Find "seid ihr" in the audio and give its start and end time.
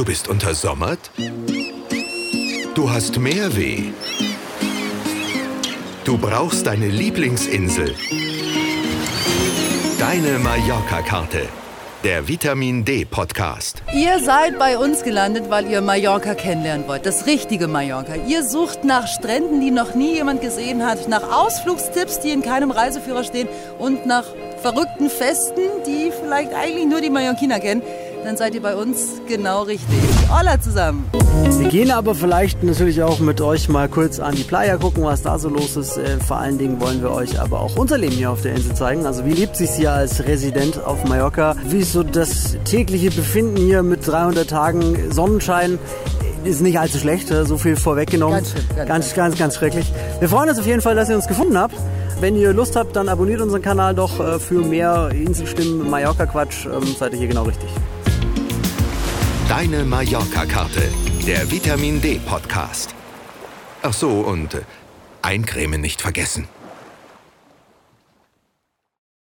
28.36-28.62, 56.98-57.18